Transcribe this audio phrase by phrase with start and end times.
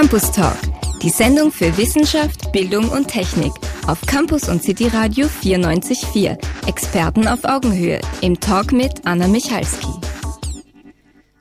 [0.00, 0.56] Campus Talk,
[1.02, 3.52] die Sendung für Wissenschaft, Bildung und Technik
[3.86, 6.38] auf Campus und City Radio 94.4.
[6.66, 9.92] Experten auf Augenhöhe im Talk mit Anna Michalski.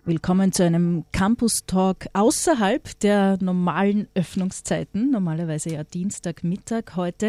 [0.03, 7.27] Willkommen zu einem Campus Talk außerhalb der normalen Öffnungszeiten, normalerweise ja Dienstagmittag heute.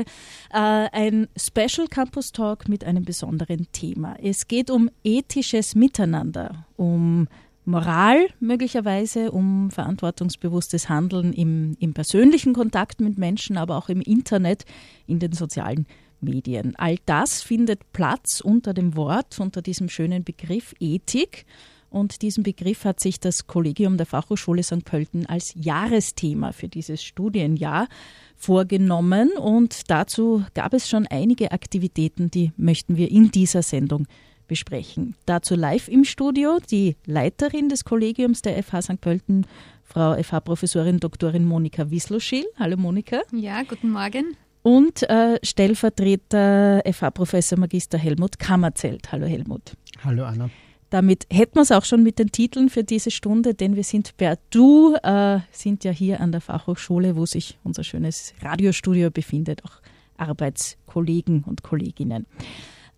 [0.52, 4.16] Äh, ein Special Campus Talk mit einem besonderen Thema.
[4.20, 7.28] Es geht um ethisches Miteinander, um
[7.70, 14.64] Moral möglicherweise, um verantwortungsbewusstes Handeln im, im persönlichen Kontakt mit Menschen, aber auch im Internet,
[15.06, 15.86] in den sozialen
[16.20, 16.74] Medien.
[16.76, 21.46] All das findet Platz unter dem Wort, unter diesem schönen Begriff Ethik.
[21.88, 24.84] Und diesen Begriff hat sich das Kollegium der Fachhochschule St.
[24.84, 27.88] Pölten als Jahresthema für dieses Studienjahr
[28.36, 29.30] vorgenommen.
[29.32, 34.06] Und dazu gab es schon einige Aktivitäten, die möchten wir in dieser Sendung
[34.50, 35.14] besprechen.
[35.26, 39.00] Dazu live im Studio die Leiterin des Kollegiums der FH St.
[39.00, 39.46] Pölten,
[39.84, 41.38] Frau FH-Professorin Dr.
[41.38, 42.44] Monika Wisloschil.
[42.58, 43.20] Hallo Monika.
[43.30, 44.36] Ja, guten Morgen.
[44.62, 49.12] Und äh, Stellvertreter FH-Professor Magister Helmut Kammerzelt.
[49.12, 49.76] Hallo Helmut.
[50.04, 50.50] Hallo Anna.
[50.90, 54.16] Damit hätten wir es auch schon mit den Titeln für diese Stunde, denn wir sind
[54.16, 59.64] per Du, äh, sind ja hier an der Fachhochschule, wo sich unser schönes Radiostudio befindet,
[59.64, 59.80] auch
[60.16, 62.26] Arbeitskollegen und Kolleginnen.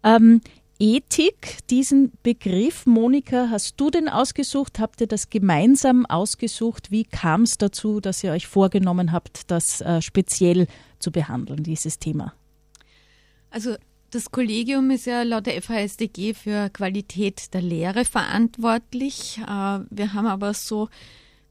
[0.02, 0.40] Ähm,
[0.82, 4.80] Ethik, diesen Begriff, Monika, hast du den ausgesucht?
[4.80, 6.90] Habt ihr das gemeinsam ausgesucht?
[6.90, 10.66] Wie kam es dazu, dass ihr euch vorgenommen habt, das äh, speziell
[10.98, 12.34] zu behandeln, dieses Thema?
[13.48, 13.76] Also
[14.10, 19.38] das Kollegium ist ja laut der FHSDG für Qualität der Lehre verantwortlich.
[19.38, 20.88] Äh, wir haben aber so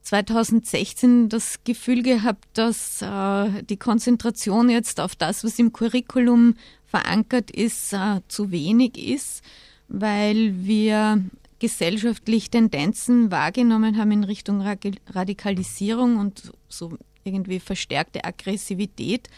[0.02, 7.52] 2016 das Gefühl gehabt, dass äh, die Konzentration jetzt auf das, was im Curriculum verankert
[7.52, 9.44] ist, äh, zu wenig ist,
[9.88, 11.24] weil wir
[11.60, 19.30] gesellschaftlich Tendenzen wahrgenommen haben in Richtung Radikalisierung und so irgendwie verstärkte Aggressivität.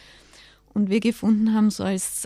[0.74, 2.26] Und wir gefunden haben, so als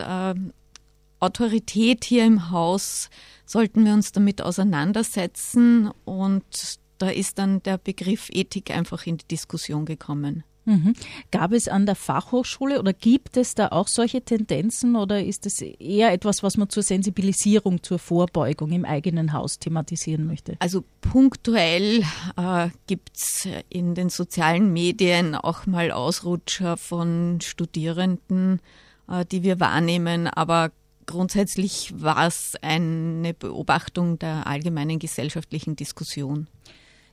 [1.19, 3.09] Autorität hier im Haus
[3.45, 9.27] sollten wir uns damit auseinandersetzen und da ist dann der Begriff Ethik einfach in die
[9.27, 10.43] Diskussion gekommen.
[10.67, 10.95] Mhm.
[11.31, 15.61] Gab es an der Fachhochschule oder gibt es da auch solche Tendenzen oder ist es
[15.61, 20.57] eher etwas, was man zur Sensibilisierung, zur Vorbeugung im eigenen Haus thematisieren möchte?
[20.59, 22.03] Also punktuell
[22.35, 28.59] äh, gibt es in den sozialen Medien auch mal Ausrutscher von Studierenden,
[29.07, 30.71] äh, die wir wahrnehmen, aber
[31.05, 36.47] grundsätzlich war es eine Beobachtung der allgemeinen gesellschaftlichen Diskussion.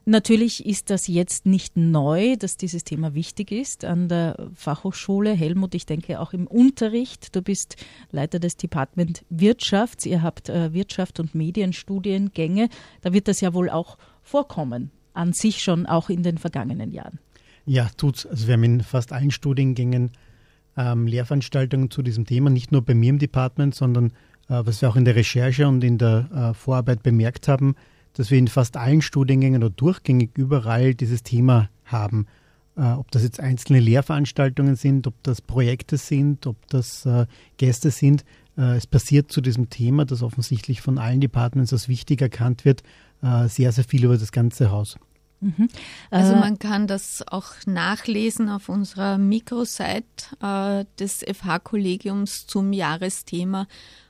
[0.07, 5.33] Natürlich ist das jetzt nicht neu, dass dieses Thema wichtig ist an der Fachhochschule.
[5.33, 7.35] Helmut, ich denke auch im Unterricht.
[7.35, 7.75] Du bist
[8.11, 10.05] Leiter des Department Wirtschaft.
[10.05, 12.69] Ihr habt äh, Wirtschaft und Medienstudiengänge.
[13.01, 17.17] Da wird das ja wohl auch vorkommen, an sich schon auch in den vergangenen Jahren.
[17.65, 18.27] Ja, tut's.
[18.27, 20.11] Also wir haben in fast allen Studiengängen
[20.77, 24.11] ähm, Lehrveranstaltungen zu diesem Thema, nicht nur bei mir im Department, sondern
[24.49, 27.75] äh, was wir auch in der Recherche und in der äh, Vorarbeit bemerkt haben,
[28.15, 32.25] dass wir in fast allen Studiengängen oder durchgängig überall dieses Thema haben.
[32.77, 37.25] Äh, ob das jetzt einzelne Lehrveranstaltungen sind, ob das Projekte sind, ob das äh,
[37.57, 38.25] Gäste sind.
[38.57, 42.83] Äh, es passiert zu diesem Thema, das offensichtlich von allen Departments als wichtig erkannt wird,
[43.21, 44.97] äh, sehr, sehr viel über das ganze Haus.
[45.41, 45.69] Mhm.
[46.09, 50.03] Also äh, man kann das auch nachlesen auf unserer Mikrosite
[50.41, 53.67] äh, des FH-Kollegiums zum Jahresthema,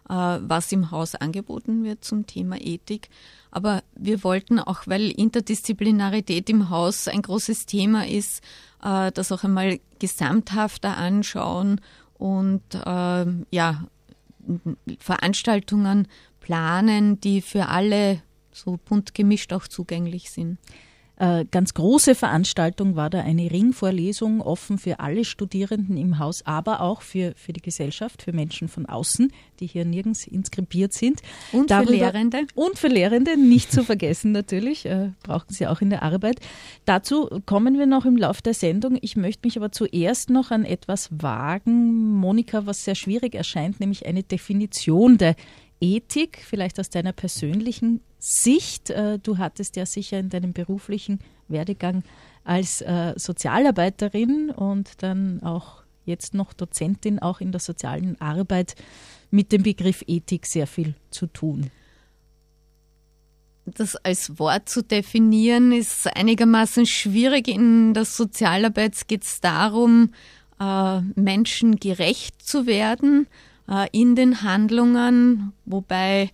[0.07, 3.09] was im Haus angeboten wird zum Thema Ethik.
[3.51, 8.43] Aber wir wollten auch, weil Interdisziplinarität im Haus ein großes Thema ist,
[8.83, 11.81] äh, das auch einmal gesamthafter anschauen
[12.17, 13.85] und äh, ja,
[14.99, 16.07] Veranstaltungen
[16.39, 20.59] planen, die für alle so bunt gemischt auch zugänglich sind.
[21.17, 26.81] Äh, ganz große Veranstaltung war da eine Ringvorlesung, offen für alle Studierenden im Haus, aber
[26.81, 31.21] auch für, für die Gesellschaft, für Menschen von außen, die hier nirgends inskribiert sind.
[31.53, 32.37] Und Darüber, für Lehrende.
[32.53, 36.39] Und für Lehrende, nicht zu vergessen natürlich, äh, brauchen sie auch in der Arbeit.
[36.83, 38.97] Dazu kommen wir noch im Laufe der Sendung.
[39.01, 44.05] Ich möchte mich aber zuerst noch an etwas wagen, Monika, was sehr schwierig erscheint, nämlich
[44.05, 45.35] eine Definition der
[45.79, 48.89] Ethik, vielleicht aus deiner persönlichen Sicht.
[48.89, 52.03] Äh, du hattest ja sicher in deinem beruflichen Werdegang
[52.43, 58.75] als äh, Sozialarbeiterin und dann auch jetzt noch Dozentin auch in der sozialen Arbeit
[59.29, 61.69] mit dem Begriff Ethik sehr viel zu tun.
[63.65, 67.47] Das als Wort zu definieren ist einigermaßen schwierig.
[67.47, 70.13] In der Sozialarbeit geht es darum,
[70.59, 73.27] äh, Menschen gerecht zu werden
[73.91, 76.29] in den Handlungen, wobei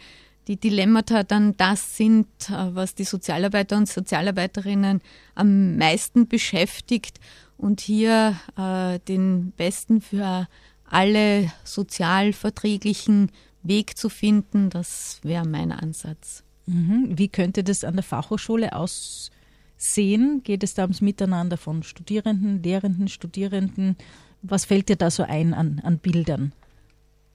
[0.52, 5.02] die Dilemmata dann das sind, äh, was die Sozialarbeiter und Sozialarbeiterinnen
[5.34, 7.20] am meisten beschäftigt.
[7.58, 10.48] und hier äh, den besten für
[10.84, 13.32] alle sozial verträglichen
[13.62, 16.44] Weg zu finden, das wäre mein Ansatz.
[16.66, 17.18] Mhm.
[17.18, 20.42] Wie könnte das an der Fachhochschule aussehen?
[20.44, 23.96] Geht es da ums Miteinander von Studierenden, Lehrenden, Studierenden?
[24.42, 26.54] Was fällt dir da so ein an, an Bildern?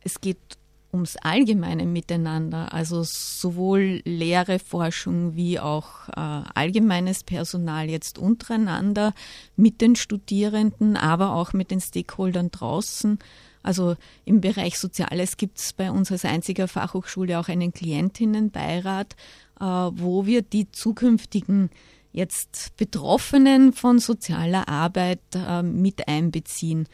[0.00, 0.58] Es geht
[0.96, 9.14] ums allgemeine Miteinander, also sowohl Lehre, Forschung wie auch äh, allgemeines Personal jetzt untereinander
[9.56, 13.18] mit den Studierenden, aber auch mit den Stakeholdern draußen.
[13.62, 19.14] Also im Bereich Soziales gibt es bei uns als einziger Fachhochschule auch einen Klientinnenbeirat,
[19.60, 21.70] äh, wo wir die zukünftigen
[22.12, 26.88] jetzt Betroffenen von sozialer Arbeit äh, mit einbeziehen,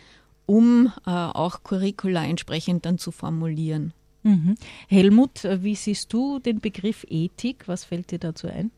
[0.46, 3.92] um äh, auch Curricula entsprechend dann zu formulieren.
[4.22, 4.54] Mhm.
[4.88, 7.66] Helmut, wie siehst du den Begriff Ethik?
[7.66, 8.70] Was fällt dir dazu ein?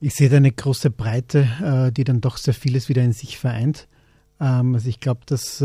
[0.00, 3.88] Ich sehe da eine große Breite, die dann doch sehr vieles wieder in sich vereint.
[4.38, 5.62] Ähm, also ich glaube, dass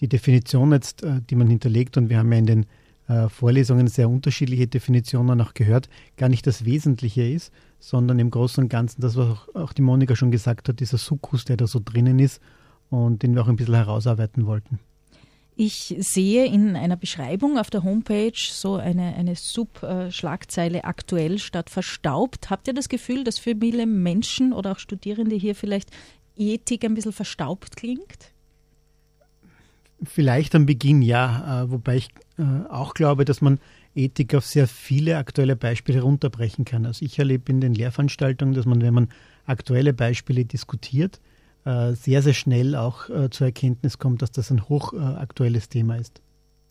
[0.00, 2.66] die Definition jetzt, äh, die man hinterlegt, und wir haben ja in den
[3.08, 8.64] äh, Vorlesungen sehr unterschiedliche Definitionen auch gehört, gar nicht das Wesentliche ist, sondern im Großen
[8.64, 11.80] und Ganzen das, was auch die Monika schon gesagt hat, dieser Sukkus, der da so
[11.82, 12.40] drinnen ist
[12.90, 14.78] und den wir auch ein bisschen herausarbeiten wollten.
[15.58, 22.50] Ich sehe in einer Beschreibung auf der Homepage so eine, eine Sub-Schlagzeile aktuell statt verstaubt.
[22.50, 25.90] Habt ihr das Gefühl, dass für viele Menschen oder auch Studierende hier vielleicht
[26.36, 28.32] Ethik ein bisschen verstaubt klingt?
[30.02, 33.58] Vielleicht am Beginn ja, äh, wobei ich äh, auch glaube, dass man
[33.94, 36.84] Ethik auf sehr viele aktuelle Beispiele runterbrechen kann.
[36.84, 39.08] Also ich erlebe in den Lehrveranstaltungen, dass man, wenn man
[39.46, 41.18] aktuelle Beispiele diskutiert,
[41.94, 46.20] sehr, sehr schnell auch zur Erkenntnis kommt, dass das ein hochaktuelles Thema ist.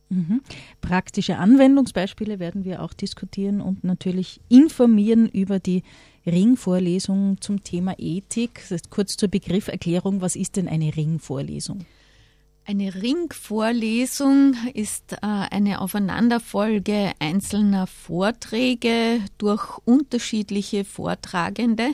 [0.09, 0.42] Mhm.
[0.81, 5.83] Praktische Anwendungsbeispiele werden wir auch diskutieren und natürlich informieren über die
[6.25, 8.56] Ringvorlesung zum Thema Ethik.
[8.62, 11.86] Das heißt, kurz zur Begrifferklärung, was ist denn eine Ringvorlesung?
[12.68, 21.92] Eine Ringvorlesung ist äh, eine Aufeinanderfolge einzelner Vorträge durch unterschiedliche Vortragende.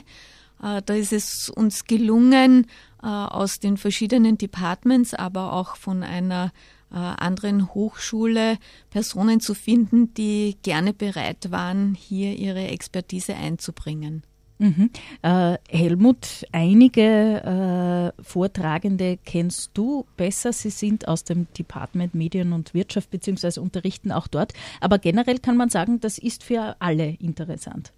[0.62, 2.66] Äh, da ist es uns gelungen, äh,
[3.02, 6.52] aus den verschiedenen Departments, aber auch von einer
[6.90, 8.58] anderen Hochschule
[8.90, 14.22] Personen zu finden, die gerne bereit waren, hier ihre Expertise einzubringen.
[14.62, 14.90] Mhm.
[15.22, 20.52] Äh, Helmut, einige äh, Vortragende kennst du besser.
[20.52, 23.58] Sie sind aus dem Department Medien und Wirtschaft bzw.
[23.58, 24.52] unterrichten auch dort.
[24.80, 27.92] Aber generell kann man sagen, das ist für alle interessant.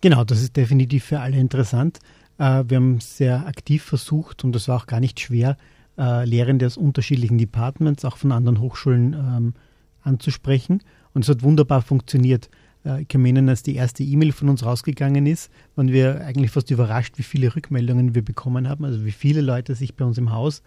[0.00, 1.98] Genau, das ist definitiv für alle interessant.
[2.38, 5.56] Äh, wir haben sehr aktiv versucht und das war auch gar nicht schwer,
[5.98, 9.54] äh, Lehrende aus unterschiedlichen Departments, auch von anderen Hochschulen ähm,
[10.02, 10.82] anzusprechen.
[11.14, 12.50] Und es hat wunderbar funktioniert.
[12.84, 16.24] Äh, ich kann mich erinnern, als die erste E-Mail von uns rausgegangen ist, waren wir
[16.24, 20.04] eigentlich fast überrascht, wie viele Rückmeldungen wir bekommen haben, also wie viele Leute sich bei
[20.04, 20.62] uns im Haus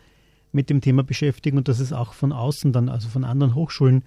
[0.52, 4.04] mit dem Thema beschäftigen und dass es auch von außen dann, also von anderen Hochschulen,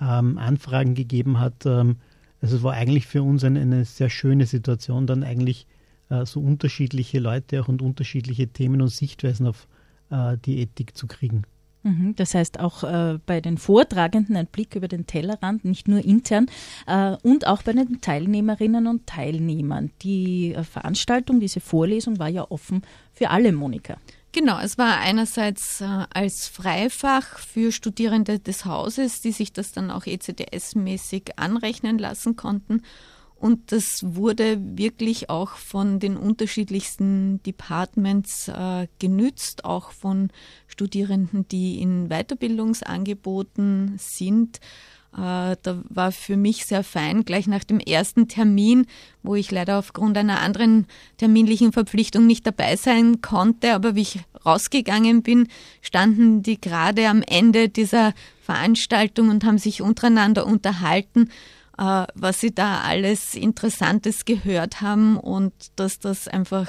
[0.00, 1.64] ähm, Anfragen gegeben hat.
[1.64, 1.96] Ähm,
[2.40, 5.66] also es war eigentlich für uns eine, eine sehr schöne Situation, dann eigentlich
[6.24, 9.66] so unterschiedliche Leute auch und unterschiedliche Themen und Sichtweisen auf
[10.10, 11.42] äh, die Ethik zu kriegen.
[11.82, 16.04] Mhm, das heißt auch äh, bei den Vortragenden ein Blick über den Tellerrand, nicht nur
[16.04, 16.46] intern,
[16.86, 19.92] äh, und auch bei den Teilnehmerinnen und Teilnehmern.
[20.02, 22.82] Die äh, Veranstaltung, diese Vorlesung war ja offen
[23.12, 23.98] für alle, Monika.
[24.32, 29.92] Genau, es war einerseits äh, als Freifach für Studierende des Hauses, die sich das dann
[29.92, 32.82] auch ECDS-mäßig anrechnen lassen konnten
[33.38, 40.30] und das wurde wirklich auch von den unterschiedlichsten Departments äh, genützt, auch von
[40.66, 44.56] Studierenden, die in Weiterbildungsangeboten sind.
[45.12, 48.86] Äh, da war für mich sehr fein, gleich nach dem ersten Termin,
[49.22, 50.86] wo ich leider aufgrund einer anderen
[51.18, 55.48] terminlichen Verpflichtung nicht dabei sein konnte, aber wie ich rausgegangen bin,
[55.82, 61.28] standen die gerade am Ende dieser Veranstaltung und haben sich untereinander unterhalten
[61.76, 66.68] was sie da alles Interessantes gehört haben und dass das einfach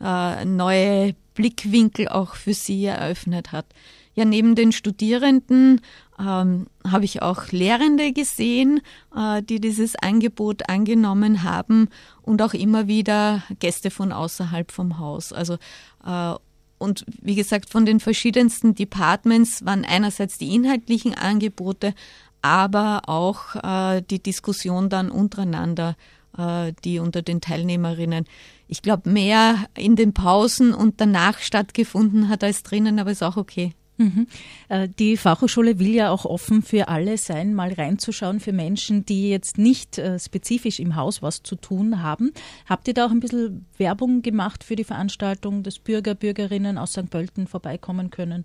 [0.00, 3.66] äh, neue Blickwinkel auch für sie eröffnet hat.
[4.14, 5.80] Ja, neben den Studierenden
[6.18, 8.80] ähm, habe ich auch Lehrende gesehen,
[9.14, 11.88] äh, die dieses Angebot angenommen haben
[12.22, 15.32] und auch immer wieder Gäste von außerhalb vom Haus.
[15.32, 15.58] Also
[16.04, 16.34] äh,
[16.78, 21.94] und wie gesagt, von den verschiedensten Departments waren einerseits die inhaltlichen Angebote,
[22.42, 25.96] aber auch äh, die Diskussion dann untereinander,
[26.36, 28.24] äh, die unter den Teilnehmerinnen,
[28.68, 33.36] ich glaube, mehr in den Pausen und danach stattgefunden hat als drinnen, aber ist auch
[33.36, 33.72] okay.
[33.98, 34.28] Mhm.
[34.68, 39.28] Äh, die Fachhochschule will ja auch offen für alle sein, mal reinzuschauen für Menschen, die
[39.28, 42.32] jetzt nicht äh, spezifisch im Haus was zu tun haben.
[42.66, 46.92] Habt ihr da auch ein bisschen Werbung gemacht für die Veranstaltung, dass Bürger, Bürgerinnen aus
[46.92, 47.10] St.
[47.10, 48.44] Pölten vorbeikommen können?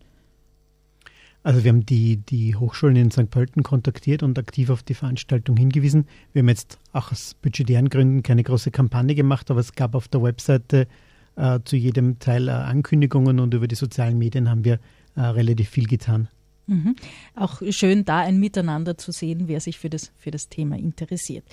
[1.43, 3.29] Also wir haben die, die Hochschulen in St.
[3.29, 6.07] Pölten kontaktiert und aktiv auf die Veranstaltung hingewiesen.
[6.31, 10.07] Wir haben jetzt auch aus budgetären Gründen keine große Kampagne gemacht, aber es gab auf
[10.07, 10.87] der Webseite
[11.35, 14.79] äh, zu jedem Teil äh, Ankündigungen und über die sozialen Medien haben wir
[15.15, 16.29] äh, relativ viel getan.
[16.67, 16.95] Mhm.
[17.35, 21.43] Auch schön, da ein Miteinander zu sehen, wer sich für das, für das Thema interessiert.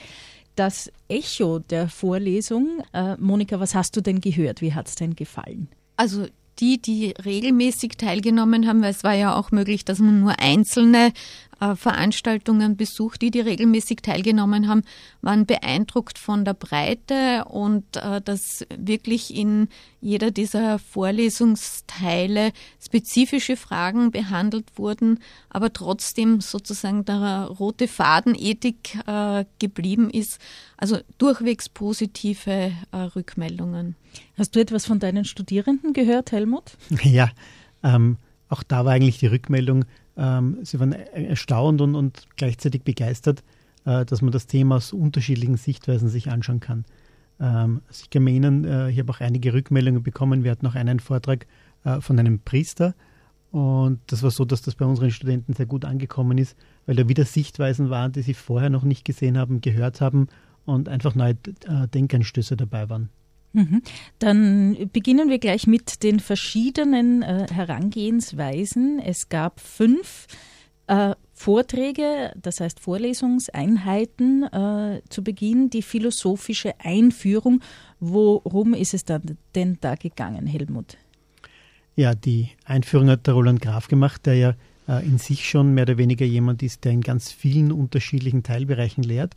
[0.55, 4.61] Das Echo der Vorlesung, äh, Monika, was hast du denn gehört?
[4.61, 5.69] Wie hat es denn gefallen?
[5.97, 6.27] Also
[6.61, 11.13] die, die regelmäßig teilgenommen haben, weil es war ja auch möglich, dass man nur einzelne
[11.77, 14.83] Veranstaltungen besucht, die, die regelmäßig teilgenommen haben,
[15.21, 19.69] waren beeindruckt von der Breite und äh, dass wirklich in
[20.01, 22.53] jeder dieser Vorlesungsteile
[22.83, 30.39] spezifische Fragen behandelt wurden, aber trotzdem sozusagen der rote Faden Ethik äh, geblieben ist.
[30.77, 33.97] Also durchwegs positive äh, Rückmeldungen.
[34.39, 36.77] Hast du etwas von deinen Studierenden gehört, Helmut?
[37.05, 37.31] Ja,
[37.83, 38.17] ähm,
[38.49, 39.85] auch da war eigentlich die Rückmeldung,
[40.17, 43.43] ähm, sie waren erstaunt und, und gleichzeitig begeistert,
[43.85, 46.85] äh, dass man das Thema aus unterschiedlichen Sichtweisen sich anschauen kann.
[47.41, 50.45] Ähm, also ich kann mir erinnern, äh, ich habe auch einige Rückmeldungen bekommen.
[50.45, 51.47] Wir hatten auch einen Vortrag
[51.85, 52.95] äh, von einem Priester.
[53.51, 57.09] Und das war so, dass das bei unseren Studenten sehr gut angekommen ist, weil da
[57.09, 60.29] wieder Sichtweisen waren, die sie vorher noch nicht gesehen haben, gehört haben
[60.65, 61.35] und einfach neue
[61.67, 63.09] äh, Denkanstöße dabei waren.
[63.53, 63.83] Mhm.
[64.19, 69.01] Dann beginnen wir gleich mit den verschiedenen äh, Herangehensweisen.
[69.01, 70.27] Es gab fünf
[70.87, 77.61] äh, Vorträge, das heißt Vorlesungseinheiten äh, zu Beginn, die philosophische Einführung.
[77.99, 80.97] Worum ist es dann denn da gegangen, Helmut?
[81.97, 84.55] Ja, die Einführung hat der Roland Graf gemacht, der ja
[84.89, 89.03] äh, in sich schon mehr oder weniger jemand ist, der in ganz vielen unterschiedlichen Teilbereichen
[89.03, 89.35] lehrt.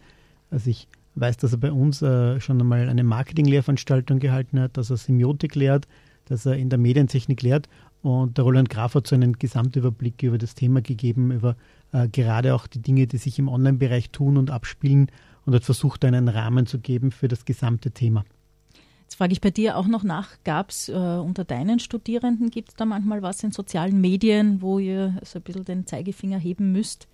[0.49, 4.89] Also ich weiß, dass er bei uns äh, schon einmal eine Marketing-Lehrveranstaltung gehalten hat, dass
[4.89, 5.87] er Semiotik lehrt,
[6.25, 7.69] dass er in der Medientechnik lehrt.
[8.01, 11.55] Und der Roland Graf hat so einen Gesamtüberblick über das Thema gegeben, über
[11.91, 15.09] äh, gerade auch die Dinge, die sich im Online-Bereich tun und abspielen
[15.45, 18.25] und hat versucht, einen Rahmen zu geben für das gesamte Thema.
[19.03, 22.69] Jetzt frage ich bei dir auch noch nach, gab es äh, unter deinen Studierenden, gibt
[22.69, 26.71] es da manchmal was in sozialen Medien, wo ihr so ein bisschen den Zeigefinger heben
[26.71, 27.07] müsst?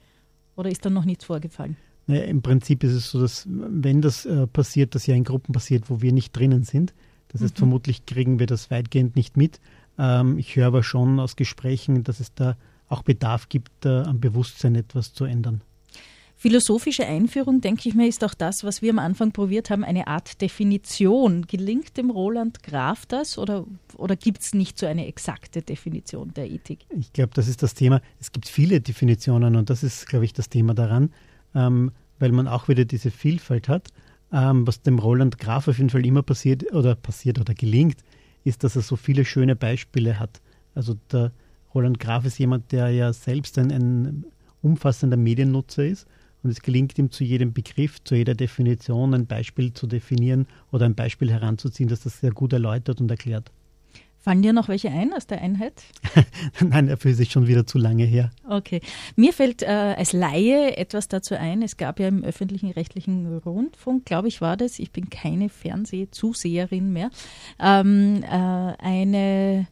[0.55, 1.77] Oder ist da noch nichts vorgefallen?
[2.09, 5.53] Naja, Im Prinzip ist es so, dass wenn das äh, passiert, das ja in Gruppen
[5.53, 6.95] passiert, wo wir nicht drinnen sind.
[7.27, 7.59] Das heißt, mhm.
[7.59, 9.59] vermutlich kriegen wir das weitgehend nicht mit.
[9.99, 14.19] Ähm, ich höre aber schon aus Gesprächen, dass es da auch Bedarf gibt, äh, am
[14.19, 15.61] Bewusstsein etwas zu ändern.
[16.35, 20.07] Philosophische Einführung, denke ich mir, ist auch das, was wir am Anfang probiert haben, eine
[20.07, 21.45] Art Definition.
[21.45, 26.49] Gelingt dem Roland Graf das oder, oder gibt es nicht so eine exakte Definition der
[26.49, 26.87] Ethik?
[26.89, 28.01] Ich glaube, das ist das Thema.
[28.19, 31.11] Es gibt viele Definitionen und das ist, glaube ich, das Thema daran
[31.55, 33.89] ähm, weil man auch wieder diese Vielfalt hat.
[34.31, 37.97] Ähm, was dem Roland Graf auf jeden Fall immer passiert oder passiert oder gelingt,
[38.43, 40.41] ist, dass er so viele schöne Beispiele hat.
[40.75, 41.31] Also der
[41.73, 44.25] Roland Graf ist jemand, der ja selbst ein, ein
[44.61, 46.07] umfassender Mediennutzer ist
[46.43, 50.85] und es gelingt ihm zu jedem Begriff, zu jeder Definition ein Beispiel zu definieren oder
[50.85, 53.51] ein Beispiel heranzuziehen, das das sehr gut erläutert und erklärt.
[54.21, 55.73] Fallen dir noch welche ein aus der Einheit?
[56.59, 58.31] Nein, dafür ist es schon wieder zu lange her.
[58.47, 58.81] Okay.
[59.15, 61.61] Mir fällt äh, als Laie etwas dazu ein.
[61.61, 66.91] Es gab ja im öffentlichen rechtlichen Rundfunk, glaube ich, war das, ich bin keine Fernsehzuseherin
[66.91, 67.11] mehr,
[67.59, 69.67] ähm, äh, eine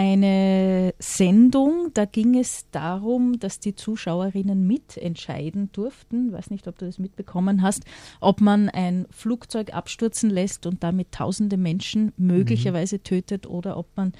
[0.00, 6.78] eine Sendung, da ging es darum, dass die Zuschauerinnen mitentscheiden durften, ich weiß nicht, ob
[6.78, 7.84] du das mitbekommen hast,
[8.18, 13.02] ob man ein Flugzeug abstürzen lässt und damit tausende Menschen möglicherweise mhm.
[13.02, 14.14] tötet oder ob man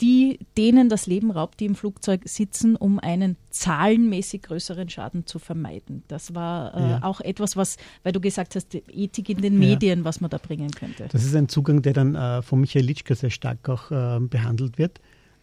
[0.00, 5.38] die, denen das Leben raubt, die im Flugzeug sitzen, um einen zahlenmäßig größeren Schaden zu
[5.38, 6.02] vermeiden.
[6.08, 7.02] Das war äh, ja.
[7.02, 10.04] auch etwas, was, weil du gesagt hast, Ethik in den Medien, ja.
[10.04, 11.06] was man da bringen könnte.
[11.10, 14.78] Das ist ein Zugang, der dann äh, von Michael Litschka sehr stark auch äh, behandelt
[14.78, 14.98] wird.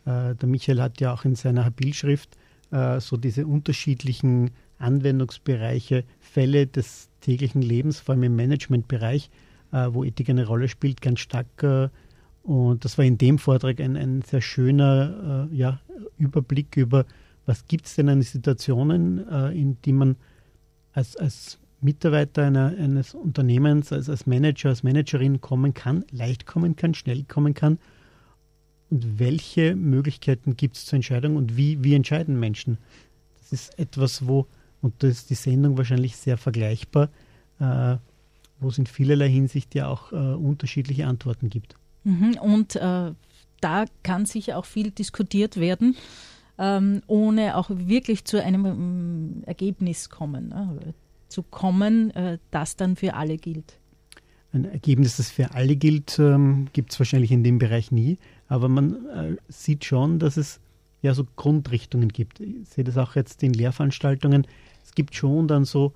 [0.06, 2.38] Äh, der Michael hat ja auch in seiner Habilschrift
[2.72, 9.30] äh, so diese unterschiedlichen Anwendungsbereiche, Fälle des täglichen Lebens, vor allem im Managementbereich,
[9.72, 11.48] äh, wo Ethik eine Rolle spielt, ganz stark
[12.44, 15.80] und das war in dem Vortrag ein, ein sehr schöner äh, ja,
[16.18, 17.06] Überblick über,
[17.46, 20.16] was gibt es denn an Situationen, äh, in die man
[20.94, 26.76] als, als Mitarbeiter einer, eines Unternehmens, als, als Manager, als Managerin kommen kann, leicht kommen
[26.76, 27.80] kann, schnell kommen kann.
[28.90, 32.78] Und welche Möglichkeiten gibt es zur Entscheidung und wie, wie entscheiden Menschen?
[33.40, 34.48] Das ist etwas, wo,
[34.82, 37.10] und da ist die Sendung wahrscheinlich sehr vergleichbar,
[37.60, 37.98] äh,
[38.60, 41.76] wo es in vielerlei Hinsicht ja auch äh, unterschiedliche Antworten gibt.
[42.04, 43.12] Mhm, und äh,
[43.62, 45.96] da kann sicher auch viel diskutiert werden.
[46.62, 50.94] ähm, ohne auch wirklich zu einem ähm, Ergebnis kommen, ne?
[51.28, 53.80] zu kommen, äh, das dann für alle gilt.
[54.54, 58.70] Ein Ergebnis, das für alle gilt, ähm, gibt es wahrscheinlich in dem Bereich nie, aber
[58.70, 60.60] man äh, sieht schon, dass es
[61.02, 62.40] ja so Grundrichtungen gibt.
[62.40, 64.46] Ich sehe das auch jetzt in Lehrveranstaltungen.
[64.84, 65.94] Es gibt schon dann so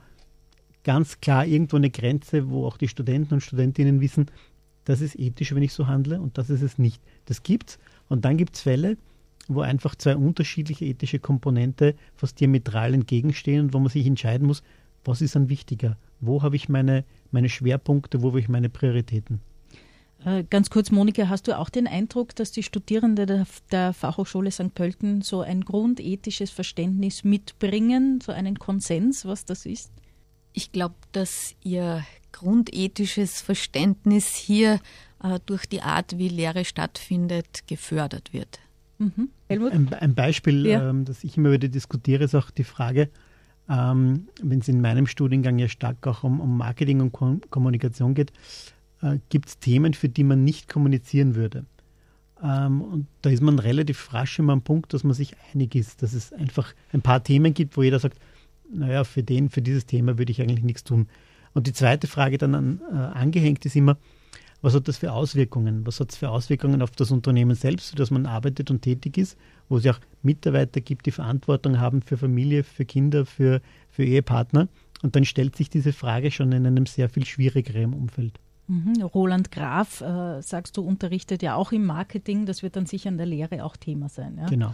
[0.83, 4.31] ganz klar irgendwo eine Grenze, wo auch die Studenten und Studentinnen wissen,
[4.85, 7.01] das ist ethisch, wenn ich so handle und das ist es nicht.
[7.25, 7.77] Das gibt's.
[8.07, 8.97] Und dann gibt es Fälle,
[9.47, 14.63] wo einfach zwei unterschiedliche ethische Komponente fast diametral entgegenstehen und wo man sich entscheiden muss,
[15.03, 15.97] was ist dann wichtiger?
[16.19, 19.41] Wo habe ich meine, meine Schwerpunkte, wo habe ich meine Prioritäten?
[20.23, 24.49] Äh, ganz kurz, Monika, hast du auch den Eindruck, dass die Studierenden der, der Fachhochschule
[24.49, 24.73] St.
[24.73, 29.91] Pölten so ein grundethisches Verständnis mitbringen, so einen Konsens, was das ist?
[30.53, 32.03] Ich glaube, dass ihr
[32.35, 34.79] grundethisches Verständnis hier
[35.23, 38.59] äh, durch die Art, wie Lehre stattfindet, gefördert wird.
[38.97, 39.29] Mhm.
[39.47, 40.89] Ein, ein, Beispiel, ja.
[40.89, 43.09] ähm, das ich immer wieder diskutiere, ist auch die Frage,
[43.69, 48.13] ähm, wenn es in meinem Studiengang ja stark auch um, um Marketing und Kom Kommunikation
[48.13, 48.31] geht,
[49.01, 51.65] äh, gibt es Themen, für die man nicht kommunizieren würde.
[52.43, 56.03] Ähm, und da ist man relativ rasch immer am Punkt, dass man sich einig ist,
[56.03, 58.19] dass es einfach ein paar Themen gibt, wo jeder sagt,
[58.71, 61.07] naja, für den, für dieses Thema würde ich eigentlich nichts tun.
[61.55, 63.97] Und die zweite Frage dann an, äh, angehängt ist immer,
[64.61, 65.85] was hat das für Auswirkungen?
[65.85, 69.17] Was hat es für Auswirkungen auf das Unternehmen selbst, für das man arbeitet und tätig
[69.17, 69.37] ist,
[69.69, 74.03] wo es ja auch Mitarbeiter gibt, die Verantwortung haben für Familie, für Kinder, für, für
[74.03, 74.67] Ehepartner?
[75.01, 78.39] Und dann stellt sich diese Frage schon in einem sehr viel schwierigeren Umfeld.
[78.67, 79.01] Mhm.
[79.01, 82.45] Roland Graf, äh, sagst du, unterrichtet ja auch im Marketing.
[82.45, 84.37] Das wird dann sicher in der Lehre auch Thema sein.
[84.39, 84.47] Ja?
[84.47, 84.73] Genau.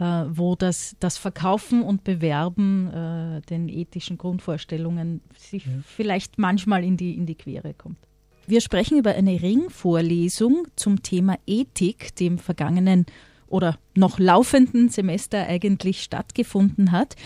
[0.00, 5.72] Äh, wo das, das Verkaufen und Bewerben äh, den ethischen Grundvorstellungen sich ja.
[5.84, 7.98] vielleicht manchmal in die, in die Quere kommt.
[8.46, 13.04] Wir sprechen über eine Ringvorlesung zum Thema Ethik, die im vergangenen
[13.46, 17.16] oder noch laufenden Semester eigentlich stattgefunden hat.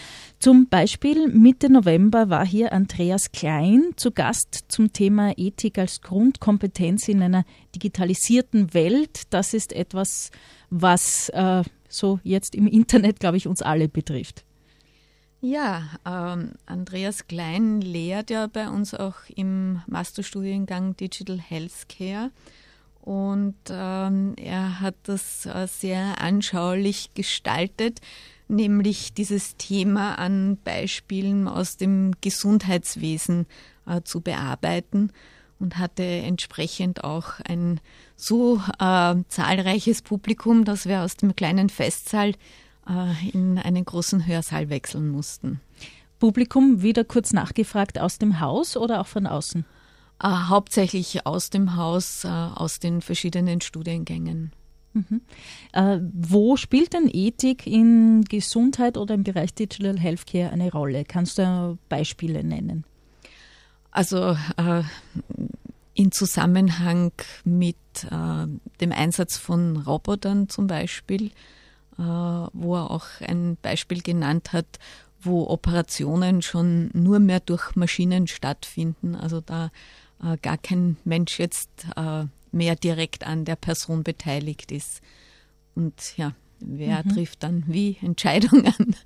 [0.40, 7.06] Zum Beispiel Mitte November war hier Andreas Klein zu Gast zum Thema Ethik als Grundkompetenz
[7.06, 7.44] in einer
[7.76, 9.22] digitalisierten Welt.
[9.30, 10.32] Das ist etwas,
[10.70, 11.62] was äh,
[11.94, 14.44] so jetzt im Internet, glaube ich, uns alle betrifft.
[15.40, 22.30] Ja, ähm, Andreas Klein lehrt ja bei uns auch im Masterstudiengang Digital Healthcare
[23.02, 28.00] und ähm, er hat das äh, sehr anschaulich gestaltet,
[28.48, 33.44] nämlich dieses Thema an Beispielen aus dem Gesundheitswesen
[33.86, 35.12] äh, zu bearbeiten
[35.64, 37.80] und hatte entsprechend auch ein
[38.16, 42.34] so äh, zahlreiches Publikum, dass wir aus dem kleinen Festsaal
[42.86, 45.60] äh, in einen großen Hörsaal wechseln mussten.
[46.20, 49.64] Publikum wieder kurz nachgefragt aus dem Haus oder auch von außen?
[50.22, 54.52] Äh, hauptsächlich aus dem Haus, äh, aus den verschiedenen Studiengängen.
[54.92, 55.22] Mhm.
[55.72, 61.04] Äh, wo spielt denn Ethik in Gesundheit oder im Bereich Digital Healthcare eine Rolle?
[61.06, 62.84] Kannst du Beispiele nennen?
[63.94, 64.82] Also äh,
[65.94, 67.12] in Zusammenhang
[67.44, 67.76] mit
[68.10, 68.46] äh,
[68.80, 71.26] dem Einsatz von Robotern zum Beispiel,
[71.96, 74.66] äh, wo er auch ein Beispiel genannt hat,
[75.20, 79.14] wo Operationen schon nur mehr durch Maschinen stattfinden.
[79.14, 79.70] Also da
[80.20, 85.02] äh, gar kein Mensch jetzt äh, mehr direkt an der Person beteiligt ist.
[85.76, 87.10] Und ja, wer mhm.
[87.10, 88.96] trifft dann wie Entscheidungen?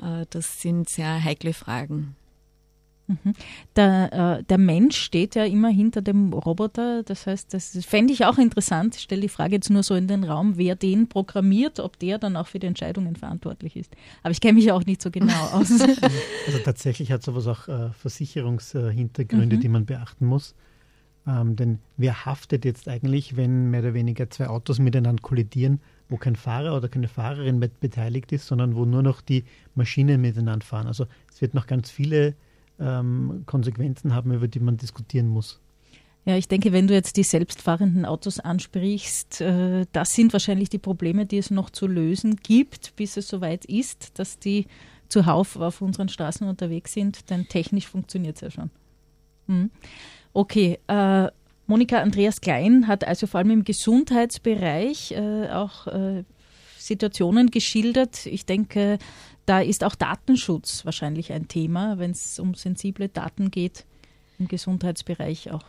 [0.00, 2.14] Äh, das sind sehr heikle Fragen.
[3.08, 3.34] Mhm.
[3.76, 7.02] Der, äh, der, Mensch steht ja immer hinter dem Roboter.
[7.04, 8.96] Das heißt, das fände ich auch interessant.
[8.96, 12.18] Ich stelle die Frage jetzt nur so in den Raum, wer den programmiert, ob der
[12.18, 13.92] dann auch für die Entscheidungen verantwortlich ist.
[14.22, 15.70] Aber ich kenne mich auch nicht so genau aus.
[15.70, 19.60] Also tatsächlich hat sowas auch äh, Versicherungshintergründe, mhm.
[19.60, 20.54] die man beachten muss.
[21.28, 26.16] Ähm, denn wer haftet jetzt eigentlich, wenn mehr oder weniger zwei Autos miteinander kollidieren, wo
[26.16, 30.64] kein Fahrer oder keine Fahrerin mit beteiligt ist, sondern wo nur noch die Maschinen miteinander
[30.64, 30.86] fahren?
[30.86, 32.34] Also es wird noch ganz viele
[32.80, 35.60] ähm, Konsequenzen haben, über die man diskutieren muss.
[36.24, 40.78] Ja, ich denke, wenn du jetzt die selbstfahrenden Autos ansprichst, äh, das sind wahrscheinlich die
[40.78, 44.66] Probleme, die es noch zu lösen gibt, bis es soweit ist, dass die
[45.08, 48.70] zuhauf auf unseren Straßen unterwegs sind, denn technisch funktioniert es ja schon.
[49.46, 49.70] Hm.
[50.32, 51.28] Okay, äh,
[51.68, 56.24] Monika Andreas Klein hat also vor allem im Gesundheitsbereich äh, auch äh,
[56.76, 58.26] Situationen geschildert.
[58.26, 58.98] Ich denke,
[59.46, 63.86] da ist auch Datenschutz wahrscheinlich ein Thema, wenn es um sensible Daten geht
[64.38, 65.64] im Gesundheitsbereich auch.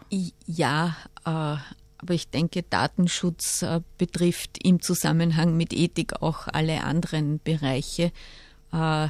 [0.45, 1.57] Ja, äh,
[1.99, 8.11] aber ich denke, Datenschutz äh, betrifft im Zusammenhang mit Ethik auch alle anderen Bereiche.
[8.71, 9.07] Äh,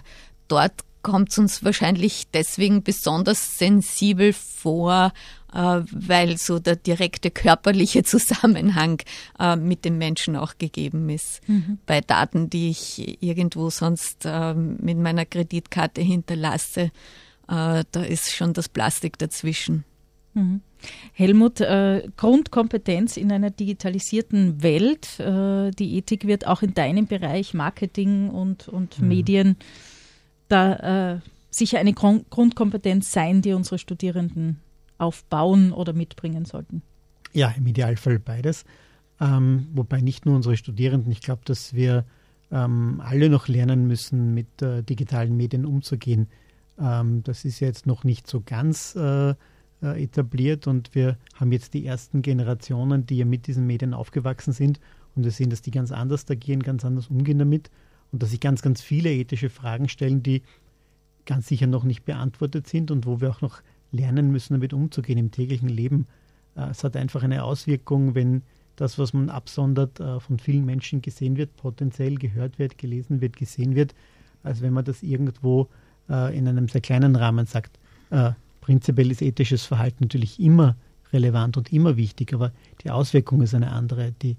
[0.47, 5.13] dort kommt es uns wahrscheinlich deswegen besonders sensibel vor,
[5.51, 9.01] weil so der direkte körperliche Zusammenhang
[9.39, 11.47] äh, mit dem Menschen auch gegeben ist.
[11.47, 11.79] Mhm.
[11.85, 16.91] Bei Daten, die ich irgendwo sonst äh, mit meiner Kreditkarte hinterlasse,
[17.47, 19.85] äh, da ist schon das Plastik dazwischen.
[20.33, 20.61] Mhm.
[21.13, 25.19] Helmut, äh, Grundkompetenz in einer digitalisierten Welt.
[25.19, 29.07] Äh, die Ethik wird auch in deinem Bereich Marketing und, und mhm.
[29.07, 29.55] Medien
[30.47, 34.61] da äh, sicher eine Grund Grundkompetenz sein, die unsere Studierenden
[34.97, 36.81] aufbauen oder mitbringen sollten.
[37.33, 38.65] Ja, im Idealfall beides.
[39.19, 42.05] Ähm, wobei nicht nur unsere Studierenden, ich glaube, dass wir
[42.51, 46.27] ähm, alle noch lernen müssen, mit äh, digitalen Medien umzugehen.
[46.79, 49.31] Ähm, das ist jetzt noch nicht so ganz äh,
[49.81, 54.53] äh, etabliert und wir haben jetzt die ersten Generationen, die ja mit diesen Medien aufgewachsen
[54.53, 54.79] sind
[55.15, 57.69] und wir sehen, dass die ganz anders agieren, ganz anders umgehen damit
[58.11, 60.43] und dass sich ganz, ganz viele ethische Fragen stellen, die
[61.25, 65.17] ganz sicher noch nicht beantwortet sind und wo wir auch noch lernen müssen, damit umzugehen
[65.17, 66.07] im täglichen Leben.
[66.55, 68.43] Äh, es hat einfach eine Auswirkung, wenn
[68.75, 73.37] das, was man absondert, äh, von vielen Menschen gesehen wird, potenziell gehört wird, gelesen wird,
[73.37, 73.95] gesehen wird,
[74.43, 75.67] als wenn man das irgendwo
[76.09, 77.77] in einem sehr kleinen Rahmen sagt
[78.67, 80.75] Prinzipiell ist ethisches Verhalten natürlich immer
[81.13, 82.51] relevant und immer wichtig, aber
[82.83, 84.11] die Auswirkung ist eine andere.
[84.21, 84.35] Die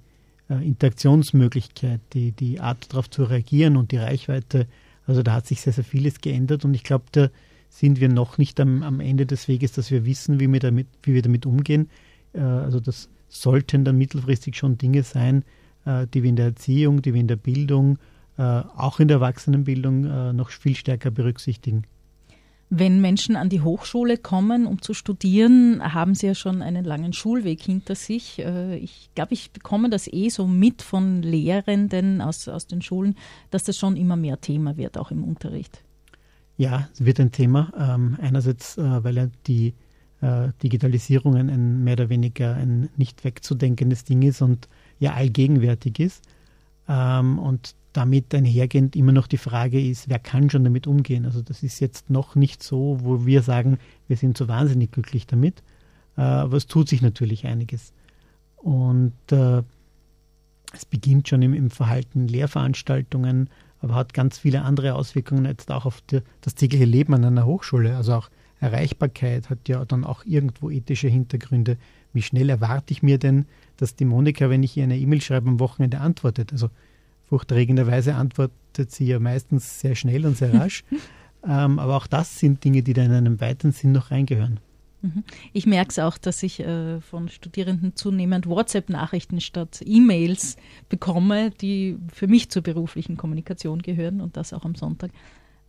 [0.50, 4.66] äh, Interaktionsmöglichkeit, die, die Art darauf zu reagieren und die Reichweite,
[5.06, 7.30] also da hat sich sehr, sehr vieles geändert und ich glaube, da
[7.68, 10.88] sind wir noch nicht am, am Ende des Weges, dass wir wissen, wie wir damit,
[11.02, 11.90] wie wir damit umgehen.
[12.32, 15.44] Äh, also das sollten dann mittelfristig schon Dinge sein,
[15.84, 17.98] äh, die wir in der Erziehung, die wir in der Bildung,
[18.36, 21.84] äh, auch in der Erwachsenenbildung äh, noch viel stärker berücksichtigen.
[22.70, 27.14] Wenn Menschen an die Hochschule kommen, um zu studieren, haben sie ja schon einen langen
[27.14, 28.38] Schulweg hinter sich.
[28.38, 33.16] Äh, ich glaube, ich bekomme das eh so mit von Lehrenden aus, aus den Schulen,
[33.50, 35.82] dass das schon immer mehr Thema wird, auch im Unterricht.
[36.58, 37.72] Ja, es wird ein Thema.
[37.78, 39.74] Ähm, einerseits, äh, weil ja die
[40.20, 44.68] äh, Digitalisierung ein mehr oder weniger ein nicht wegzudenkendes Ding ist und
[44.98, 46.24] ja allgegenwärtig ist.
[46.88, 51.24] Ähm, und damit einhergehend immer noch die Frage ist, wer kann schon damit umgehen?
[51.24, 55.26] Also das ist jetzt noch nicht so, wo wir sagen, wir sind so wahnsinnig glücklich
[55.26, 55.62] damit.
[56.16, 57.92] Äh, aber es tut sich natürlich einiges.
[58.56, 59.62] Und äh,
[60.72, 63.48] es beginnt schon im, im, Verhalten Lehrveranstaltungen,
[63.80, 67.46] aber hat ganz viele andere Auswirkungen jetzt auch auf die, das tägliche Leben an einer
[67.46, 67.96] Hochschule.
[67.96, 71.76] Also auch Erreichbarkeit hat ja dann auch irgendwo ethische Hintergründe.
[72.12, 75.48] Wie schnell erwarte ich mir denn, dass die Monika, wenn ich ihr eine E-Mail schreibe,
[75.48, 76.52] am Wochenende antwortet?
[76.52, 76.70] Also
[77.28, 80.84] furchterregenderweise antwortet sie ja meistens sehr schnell und sehr rasch.
[81.46, 84.60] ähm, aber auch das sind Dinge, die da in einem weiteren Sinn noch reingehören.
[85.00, 85.24] Mhm.
[85.52, 90.56] Ich merke es auch, dass ich äh, von Studierenden zunehmend WhatsApp-Nachrichten statt E-Mails
[90.88, 95.12] bekomme, die für mich zur beruflichen Kommunikation gehören und das auch am Sonntag.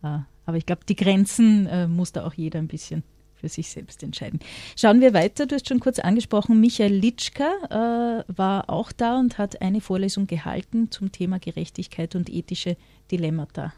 [0.02, 3.70] Äh, aber ich glaube, die Grenzen äh, muss da auch jeder ein bisschen für sich
[3.70, 4.40] selbst entscheiden.
[4.76, 5.46] Schauen wir weiter.
[5.46, 10.26] Du hast schon kurz angesprochen, Michael Litschka äh, war auch da und hat eine Vorlesung
[10.26, 12.76] gehalten zum Thema Gerechtigkeit und ethische
[13.10, 13.72] Dilemmata.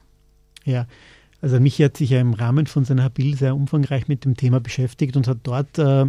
[0.64, 0.86] Ja,
[1.42, 4.60] also Michael hat sich ja im Rahmen von seiner Habil sehr umfangreich mit dem Thema
[4.60, 6.06] beschäftigt und hat dort äh,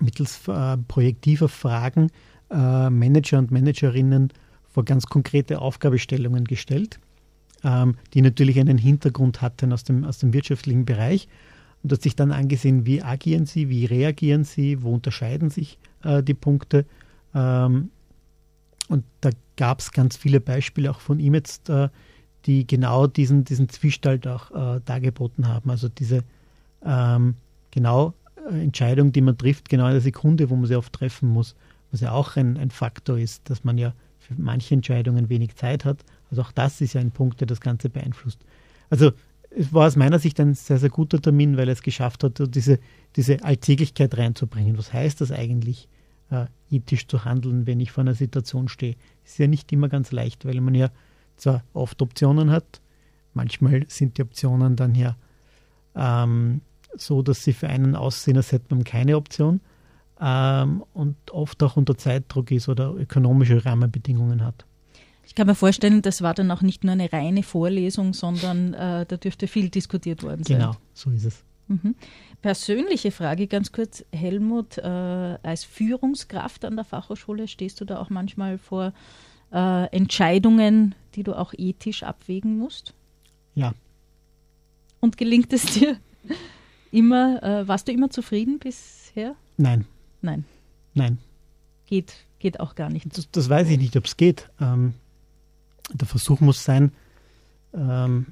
[0.00, 2.08] mittels äh, projektiver Fragen
[2.50, 4.32] äh, Manager und Managerinnen
[4.70, 7.00] vor ganz konkrete Aufgabestellungen gestellt,
[7.64, 11.28] ähm, die natürlich einen Hintergrund hatten aus dem, aus dem wirtschaftlichen Bereich
[11.82, 16.22] und hat sich dann angesehen, wie agieren sie, wie reagieren sie, wo unterscheiden sich äh,
[16.22, 16.86] die Punkte.
[17.34, 17.90] Ähm,
[18.88, 21.88] und da gab es ganz viele Beispiele auch von ihm jetzt, äh,
[22.46, 25.70] die genau diesen, diesen Zwiespalt auch äh, dargeboten haben.
[25.70, 26.24] Also diese
[26.84, 27.34] ähm,
[27.70, 28.14] genau
[28.50, 31.54] äh, Entscheidung, die man trifft, genau in der Sekunde, wo man sie oft treffen muss,
[31.90, 35.84] was ja auch ein, ein Faktor ist, dass man ja für manche Entscheidungen wenig Zeit
[35.84, 36.04] hat.
[36.30, 38.40] Also auch das ist ja ein Punkt, der das Ganze beeinflusst.
[38.90, 39.12] Also
[39.50, 42.42] es war aus meiner Sicht ein sehr, sehr guter Termin, weil er es geschafft hat,
[42.54, 42.78] diese,
[43.16, 44.78] diese Alltäglichkeit reinzubringen.
[44.78, 45.88] Was heißt das eigentlich,
[46.30, 48.96] äh, ethisch zu handeln, wenn ich vor einer Situation stehe?
[49.24, 50.90] Ist ja nicht immer ganz leicht, weil man ja
[51.36, 52.80] zwar oft Optionen hat,
[53.34, 55.16] manchmal sind die Optionen dann ja
[55.94, 56.60] ähm,
[56.94, 59.60] so, dass sie für einen aussehen, als hätte man keine Option
[60.20, 64.66] ähm, und oft auch unter Zeitdruck ist oder ökonomische Rahmenbedingungen hat.
[65.24, 69.06] Ich kann mir vorstellen, das war dann auch nicht nur eine reine Vorlesung, sondern äh,
[69.06, 70.58] da dürfte viel diskutiert worden sein.
[70.58, 71.44] Genau, so ist es.
[71.68, 71.94] Mhm.
[72.42, 78.10] Persönliche Frage ganz kurz, Helmut, äh, als Führungskraft an der Fachhochschule stehst du da auch
[78.10, 78.92] manchmal vor
[79.52, 82.94] äh, Entscheidungen, die du auch ethisch abwägen musst?
[83.54, 83.74] Ja.
[85.00, 85.98] Und gelingt es dir
[86.92, 89.34] immer, äh, warst du immer zufrieden bisher?
[89.56, 89.84] Nein.
[90.20, 90.44] Nein.
[90.94, 91.18] Nein.
[91.86, 93.16] Geht, geht auch gar nicht.
[93.16, 94.48] Das, das weiß ich nicht, ob es geht.
[94.60, 94.94] Ähm,
[95.92, 96.92] der Versuch muss sein,
[97.74, 98.26] ähm,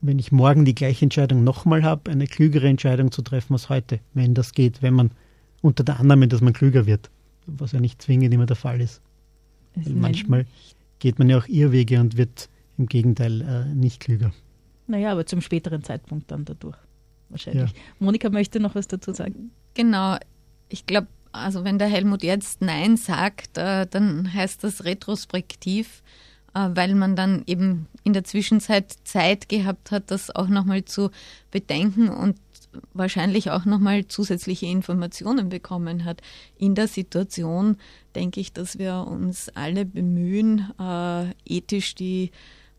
[0.00, 4.00] wenn ich morgen die gleiche Entscheidung nochmal habe, eine klügere Entscheidung zu treffen als heute,
[4.14, 5.10] wenn das geht, wenn man
[5.60, 7.10] unter der Annahme, dass man klüger wird,
[7.46, 9.02] was ja nicht zwingend immer der Fall ist.
[9.74, 10.46] Manchmal
[10.98, 14.32] geht man ja auch Irrwege und wird im Gegenteil äh, nicht klüger.
[14.86, 16.76] Naja, aber zum späteren Zeitpunkt dann dadurch
[17.28, 17.70] wahrscheinlich.
[17.70, 17.76] Ja.
[17.98, 19.50] Monika möchte noch was dazu sagen.
[19.74, 20.16] Genau,
[20.68, 26.02] ich glaube, also wenn der Helmut jetzt Nein sagt, äh, dann heißt das retrospektiv,
[26.54, 31.10] äh, weil man dann eben in der Zwischenzeit Zeit gehabt hat, das auch nochmal zu
[31.50, 32.36] bedenken und
[32.92, 36.22] wahrscheinlich auch nochmal zusätzliche Informationen bekommen hat.
[36.56, 37.76] In der Situation
[38.14, 42.30] denke ich, dass wir uns alle bemühen, äh, ethisch die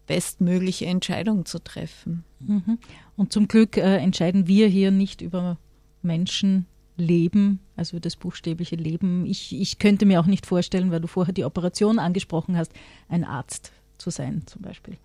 [0.07, 2.23] bestmögliche Entscheidung zu treffen.
[2.39, 2.79] Mhm.
[3.15, 5.57] Und zum Glück äh, entscheiden wir hier nicht über
[6.01, 6.65] Menschen,
[6.97, 9.25] Leben, also das buchstäbliche Leben.
[9.25, 12.71] Ich, ich könnte mir auch nicht vorstellen, weil du vorher die Operation angesprochen hast,
[13.09, 14.97] ein Arzt zu sein zum Beispiel.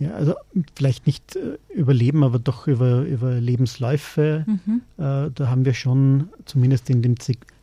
[0.00, 0.34] Ja, also
[0.74, 4.46] vielleicht nicht äh, über Leben, aber doch über, über Lebensläufe.
[4.46, 4.80] Mhm.
[4.96, 7.16] Äh, da haben wir schon, zumindest in dem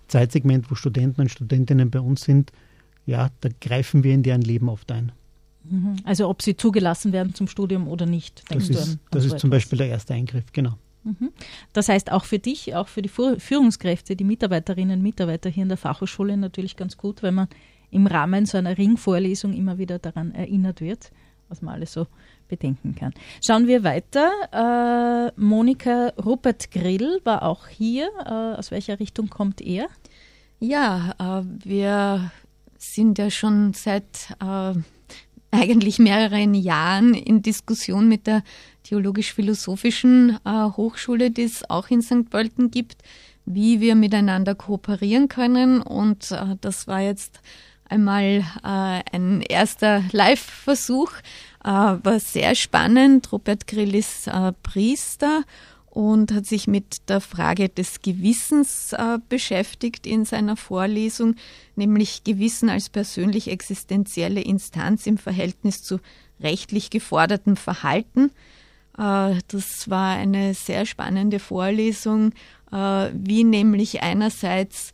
[0.08, 2.52] Zeitsegment, wo Studenten und Studentinnen bei uns sind,
[3.08, 5.12] ja, da greifen wir in deren Leben oft ein.
[5.64, 5.96] Mhm.
[6.04, 8.44] Also ob sie zugelassen werden zum Studium oder nicht.
[8.50, 10.78] Das ist, das ist zum Beispiel der erste Eingriff, genau.
[11.04, 11.32] Mhm.
[11.74, 15.70] Das heißt auch für dich, auch für die Führungskräfte, die Mitarbeiterinnen und Mitarbeiter hier in
[15.70, 17.48] der Fachhochschule natürlich ganz gut, wenn man
[17.90, 21.12] im Rahmen so einer Ringvorlesung immer wieder daran erinnert wird,
[21.50, 22.08] was man alles so
[22.48, 23.14] bedenken kann.
[23.46, 24.32] Schauen wir weiter.
[24.52, 28.10] Äh, Monika Rupert Grill war auch hier.
[28.26, 29.88] Äh, aus welcher Richtung kommt er?
[30.60, 32.32] Ja, äh, wir
[32.78, 34.74] sind ja schon seit äh,
[35.52, 38.44] eigentlich mehreren Jahren in Diskussion mit der
[38.84, 42.30] Theologisch-Philosophischen äh, Hochschule, die es auch in St.
[42.30, 43.04] Pölten gibt,
[43.46, 45.82] wie wir miteinander kooperieren können.
[45.82, 47.42] Und äh, das war jetzt
[47.90, 51.12] einmal äh, ein erster Live-Versuch.
[51.64, 53.32] Äh, war sehr spannend.
[53.32, 55.44] Robert Grill ist äh, Priester
[55.98, 61.36] und hat sich mit der Frage des Gewissens äh, beschäftigt in seiner Vorlesung,
[61.76, 66.00] nämlich Gewissen als persönlich existenzielle Instanz im Verhältnis zu
[66.40, 68.32] rechtlich gefordertem Verhalten.
[68.96, 72.32] Äh, das war eine sehr spannende Vorlesung,
[72.72, 74.94] äh, wie nämlich einerseits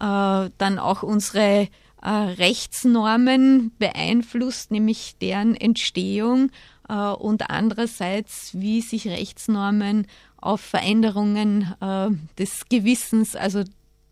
[0.00, 1.68] äh, dann auch unsere
[2.02, 6.52] Rechtsnormen beeinflusst, nämlich deren Entstehung
[6.86, 10.06] und andererseits, wie sich Rechtsnormen
[10.36, 11.74] auf Veränderungen
[12.38, 13.64] des Gewissens, also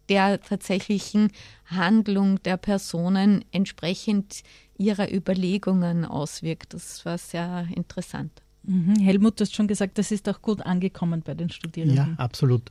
[0.09, 1.31] der tatsächlichen
[1.67, 4.43] Handlung der Personen entsprechend
[4.77, 6.75] ihrer Überlegungen auswirkt.
[6.75, 8.43] Das war sehr interessant.
[8.65, 8.97] Mhm.
[8.97, 11.97] Helmut, du hast schon gesagt, das ist auch gut angekommen bei den Studierenden.
[11.97, 12.71] Ja, absolut.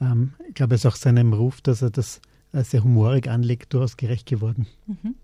[0.00, 2.20] Ähm, ich glaube, es ist auch seinem Ruf, dass er das äh,
[2.52, 4.66] sehr humorig anlegt, durchaus gerecht geworden.
[4.86, 5.14] Mhm.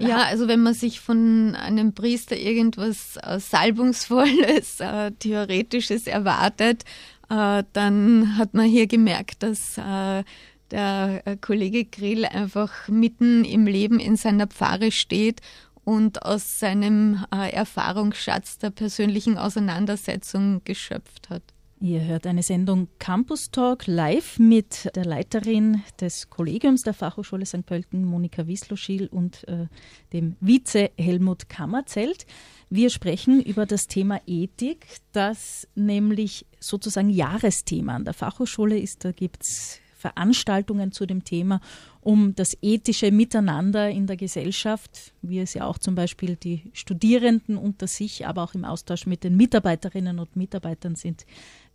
[0.00, 6.84] Ja, also wenn man sich von einem Priester irgendwas äh, Salbungsvolles, äh, Theoretisches erwartet,
[7.28, 10.24] äh, dann hat man hier gemerkt, dass äh,
[10.72, 15.40] der äh, Kollege Grill einfach mitten im Leben in seiner Pfarre steht
[15.84, 21.42] und aus seinem äh, Erfahrungsschatz der persönlichen Auseinandersetzung geschöpft hat.
[21.82, 27.64] Ihr hört eine Sendung Campus Talk live mit der Leiterin des Kollegiums der Fachhochschule St.
[27.64, 29.66] Pölten, Monika Wisloschil, und äh,
[30.12, 32.26] dem Vize Helmut Kammerzelt.
[32.68, 39.06] Wir sprechen über das Thema Ethik, das nämlich sozusagen Jahresthema an der Fachhochschule ist.
[39.06, 41.60] Da gibt es Veranstaltungen zu dem Thema,
[42.00, 47.56] um das ethische Miteinander in der Gesellschaft, wie es ja auch zum Beispiel die Studierenden
[47.56, 51.26] unter sich, aber auch im Austausch mit den Mitarbeiterinnen und Mitarbeitern sind,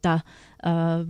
[0.06, 0.24] da
[0.62, 0.70] äh,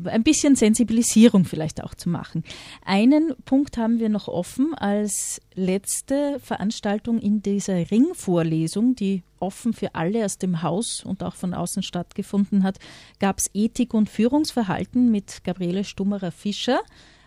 [0.10, 2.44] ein bisschen Sensibilisierung vielleicht auch zu machen.
[2.86, 9.96] Einen Punkt haben wir noch offen als letzte Veranstaltung in dieser Ringvorlesung, die offen für
[9.96, 12.80] alle aus dem Haus und auch von außen stattgefunden hat,
[13.20, 16.80] gab es Ethik und Führungsverhalten mit Gabriele Stummerer-Fischer.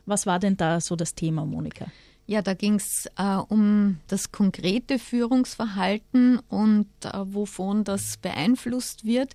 [0.06, 1.86] Was war denn da so das Thema, Monika?
[2.26, 9.34] Ja, da ging es äh, um das konkrete Führungsverhalten und äh, wovon das beeinflusst wird.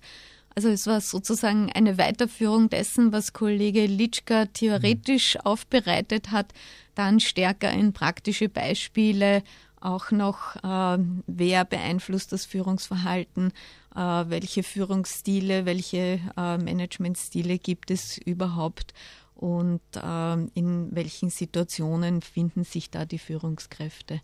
[0.54, 6.52] Also es war sozusagen eine Weiterführung dessen, was Kollege Litschka theoretisch aufbereitet hat,
[6.94, 9.42] dann stärker in praktische Beispiele,
[9.80, 13.52] auch noch, äh, wer beeinflusst das Führungsverhalten,
[13.94, 18.94] äh, welche Führungsstile, welche äh, Managementstile gibt es überhaupt
[19.34, 24.20] und äh, in welchen Situationen finden sich da die Führungskräfte.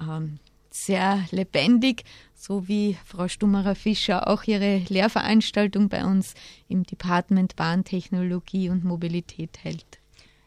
[0.00, 0.38] Ähm,
[0.74, 6.34] sehr lebendig, so wie Frau Stummerer-Fischer auch ihre Lehrveranstaltung bei uns
[6.68, 10.00] im Department Bahntechnologie und Mobilität hält.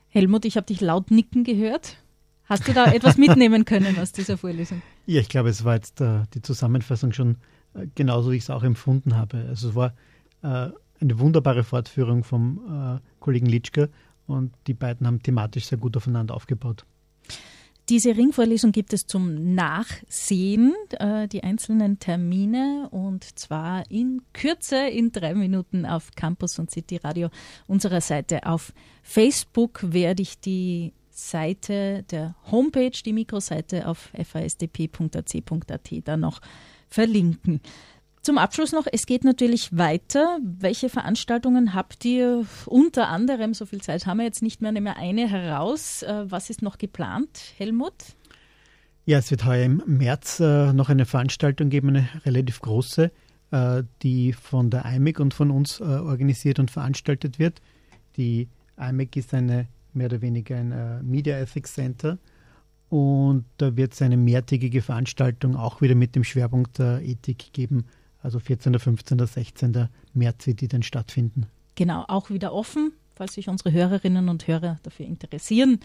[0.10, 1.98] Helmut, ich habe dich laut nicken gehört.
[2.46, 4.82] Hast du da etwas mitnehmen können aus dieser Vorlesung?
[5.06, 7.38] Ja, ich glaube, es war jetzt äh, die Zusammenfassung schon
[7.74, 9.46] äh, genauso, wie ich es auch empfunden habe.
[9.50, 9.94] Also es war
[10.44, 13.90] äh, eine wunderbare Fortführung vom äh, Kollegen Litschke
[14.26, 16.86] und die beiden haben thematisch sehr gut aufeinander aufgebaut.
[17.90, 25.14] Diese Ringvorlesung gibt es zum Nachsehen, äh, die einzelnen Termine und zwar in Kürze, in
[25.14, 27.30] drei Minuten auf Campus und City Radio
[27.66, 28.46] unserer Seite.
[28.46, 28.74] Auf
[29.04, 36.42] Facebook werde ich die Seite der Homepage, die Mikroseite auf fasdp.ac.at dann noch
[36.90, 37.62] verlinken.
[38.28, 40.40] Zum Abschluss noch, es geht natürlich weiter.
[40.44, 44.88] Welche Veranstaltungen habt ihr unter anderem, so viel Zeit haben wir jetzt nicht mehr, nehmen
[44.88, 46.04] wir eine heraus.
[46.04, 47.94] Äh, was ist noch geplant, Helmut?
[49.06, 53.14] Ja, es wird heuer im März äh, noch eine Veranstaltung geben, eine relativ große,
[53.52, 57.62] äh, die von der IMEC und von uns organisiert und veranstaltet wird.
[58.18, 62.18] Die IMEC ist eine mehr oder weniger ein Media Ethics Center
[62.90, 67.86] und da wird es eine mehrtägige Veranstaltung auch wieder mit dem Schwerpunkt der Ethik geben
[68.28, 69.88] also 14., 15., 16.
[70.14, 71.48] März wird die dann stattfinden.
[71.76, 75.80] Genau, auch wieder offen, falls sich unsere Hörerinnen und Hörer dafür interessieren,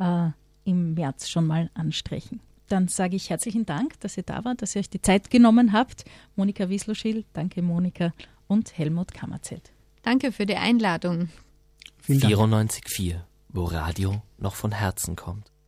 [0.00, 0.30] äh,
[0.64, 2.40] im März schon mal anstreichen.
[2.68, 5.74] Dann sage ich herzlichen Dank, dass ihr da wart, dass ihr euch die Zeit genommen
[5.74, 6.06] habt.
[6.36, 8.14] Monika Wiesloschil, danke Monika
[8.46, 9.70] und Helmut Kammerzelt.
[10.00, 11.28] Danke für die Einladung.
[12.08, 13.16] 94.4,
[13.50, 15.53] wo Radio noch von Herzen kommt.